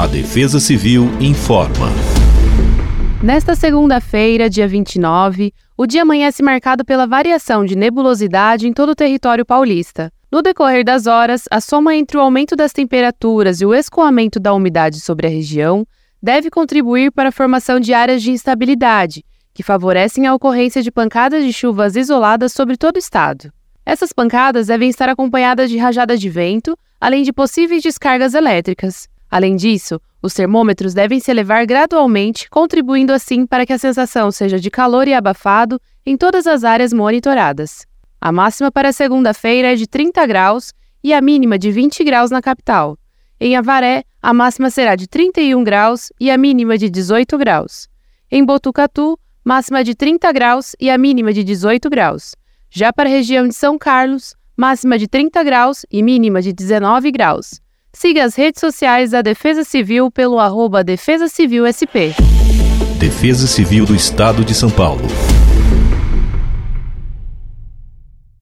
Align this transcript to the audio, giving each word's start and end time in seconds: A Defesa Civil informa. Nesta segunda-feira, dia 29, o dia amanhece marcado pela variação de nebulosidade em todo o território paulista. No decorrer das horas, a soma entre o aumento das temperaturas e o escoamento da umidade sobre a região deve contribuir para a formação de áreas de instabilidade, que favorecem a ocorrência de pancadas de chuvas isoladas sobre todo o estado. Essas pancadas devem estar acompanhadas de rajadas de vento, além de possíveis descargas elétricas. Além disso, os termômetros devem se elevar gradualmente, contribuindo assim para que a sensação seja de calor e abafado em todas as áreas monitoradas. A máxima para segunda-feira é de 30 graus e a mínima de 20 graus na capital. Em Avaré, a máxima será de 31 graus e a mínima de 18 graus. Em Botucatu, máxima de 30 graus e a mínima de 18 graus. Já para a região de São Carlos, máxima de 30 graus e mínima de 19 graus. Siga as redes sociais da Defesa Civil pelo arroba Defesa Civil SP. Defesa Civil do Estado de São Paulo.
A 0.00 0.06
Defesa 0.06 0.58
Civil 0.58 1.10
informa. 1.20 1.88
Nesta 3.22 3.54
segunda-feira, 3.54 4.48
dia 4.48 4.66
29, 4.66 5.52
o 5.76 5.86
dia 5.86 6.00
amanhece 6.00 6.42
marcado 6.42 6.86
pela 6.86 7.06
variação 7.06 7.66
de 7.66 7.76
nebulosidade 7.76 8.66
em 8.66 8.72
todo 8.72 8.92
o 8.92 8.94
território 8.94 9.44
paulista. 9.44 10.10
No 10.32 10.40
decorrer 10.40 10.86
das 10.86 11.06
horas, 11.06 11.44
a 11.50 11.60
soma 11.60 11.94
entre 11.94 12.16
o 12.16 12.20
aumento 12.22 12.56
das 12.56 12.72
temperaturas 12.72 13.60
e 13.60 13.66
o 13.66 13.74
escoamento 13.74 14.40
da 14.40 14.54
umidade 14.54 15.00
sobre 15.00 15.26
a 15.26 15.30
região 15.30 15.86
deve 16.22 16.48
contribuir 16.48 17.12
para 17.12 17.28
a 17.28 17.32
formação 17.32 17.78
de 17.78 17.92
áreas 17.92 18.22
de 18.22 18.30
instabilidade, 18.30 19.22
que 19.52 19.62
favorecem 19.62 20.26
a 20.26 20.34
ocorrência 20.34 20.82
de 20.82 20.90
pancadas 20.90 21.44
de 21.44 21.52
chuvas 21.52 21.94
isoladas 21.94 22.54
sobre 22.54 22.78
todo 22.78 22.96
o 22.96 22.98
estado. 22.98 23.52
Essas 23.84 24.14
pancadas 24.14 24.68
devem 24.68 24.88
estar 24.88 25.10
acompanhadas 25.10 25.68
de 25.68 25.76
rajadas 25.76 26.18
de 26.18 26.30
vento, 26.30 26.74
além 26.98 27.22
de 27.22 27.34
possíveis 27.34 27.82
descargas 27.82 28.32
elétricas. 28.32 29.09
Além 29.30 29.54
disso, 29.54 30.00
os 30.20 30.34
termômetros 30.34 30.92
devem 30.92 31.20
se 31.20 31.30
elevar 31.30 31.64
gradualmente, 31.64 32.50
contribuindo 32.50 33.12
assim 33.12 33.46
para 33.46 33.64
que 33.64 33.72
a 33.72 33.78
sensação 33.78 34.30
seja 34.30 34.58
de 34.58 34.70
calor 34.70 35.06
e 35.06 35.14
abafado 35.14 35.80
em 36.04 36.16
todas 36.16 36.46
as 36.46 36.64
áreas 36.64 36.92
monitoradas. 36.92 37.86
A 38.20 38.32
máxima 38.32 38.70
para 38.70 38.92
segunda-feira 38.92 39.72
é 39.72 39.76
de 39.76 39.86
30 39.86 40.26
graus 40.26 40.72
e 41.02 41.14
a 41.14 41.20
mínima 41.20 41.58
de 41.58 41.70
20 41.70 42.02
graus 42.04 42.30
na 42.30 42.42
capital. 42.42 42.98
Em 43.40 43.56
Avaré, 43.56 44.04
a 44.20 44.34
máxima 44.34 44.68
será 44.68 44.94
de 44.94 45.06
31 45.06 45.64
graus 45.64 46.12
e 46.20 46.30
a 46.30 46.36
mínima 46.36 46.76
de 46.76 46.90
18 46.90 47.38
graus. 47.38 47.88
Em 48.30 48.44
Botucatu, 48.44 49.18
máxima 49.42 49.82
de 49.82 49.94
30 49.94 50.30
graus 50.32 50.76
e 50.78 50.90
a 50.90 50.98
mínima 50.98 51.32
de 51.32 51.42
18 51.42 51.88
graus. 51.88 52.34
Já 52.68 52.92
para 52.92 53.08
a 53.08 53.12
região 53.12 53.48
de 53.48 53.54
São 53.54 53.78
Carlos, 53.78 54.34
máxima 54.54 54.98
de 54.98 55.08
30 55.08 55.42
graus 55.42 55.86
e 55.90 56.02
mínima 56.02 56.42
de 56.42 56.52
19 56.52 57.10
graus. 57.10 57.60
Siga 57.92 58.24
as 58.24 58.36
redes 58.36 58.60
sociais 58.60 59.10
da 59.10 59.20
Defesa 59.20 59.64
Civil 59.64 60.10
pelo 60.10 60.38
arroba 60.38 60.84
Defesa 60.84 61.28
Civil 61.28 61.66
SP. 61.66 62.14
Defesa 62.98 63.46
Civil 63.48 63.84
do 63.84 63.96
Estado 63.96 64.44
de 64.44 64.54
São 64.54 64.70
Paulo. 64.70 65.02